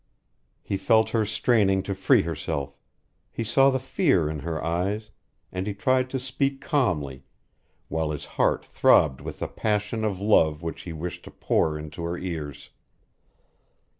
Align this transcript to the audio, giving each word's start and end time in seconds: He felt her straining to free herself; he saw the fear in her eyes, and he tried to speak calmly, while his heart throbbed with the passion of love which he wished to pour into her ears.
He 0.63 0.77
felt 0.77 1.11
her 1.11 1.25
straining 1.25 1.83
to 1.83 1.93
free 1.93 2.23
herself; 2.23 2.75
he 3.31 3.43
saw 3.43 3.69
the 3.69 3.77
fear 3.77 4.31
in 4.31 4.39
her 4.39 4.59
eyes, 4.65 5.11
and 5.51 5.67
he 5.67 5.75
tried 5.75 6.09
to 6.09 6.17
speak 6.17 6.59
calmly, 6.59 7.21
while 7.87 8.09
his 8.09 8.25
heart 8.25 8.65
throbbed 8.65 9.21
with 9.21 9.37
the 9.37 9.47
passion 9.47 10.03
of 10.03 10.19
love 10.19 10.63
which 10.63 10.81
he 10.89 10.91
wished 10.91 11.23
to 11.25 11.29
pour 11.29 11.77
into 11.77 12.01
her 12.01 12.17
ears. 12.17 12.71